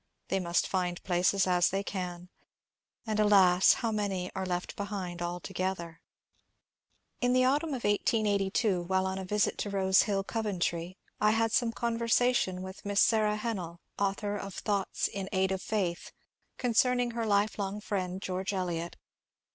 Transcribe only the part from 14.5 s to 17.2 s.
Thoughts in Aid of Faith," concerning